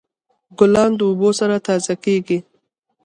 [0.57, 2.39] ګلان د اوبو سره تازه کیږي.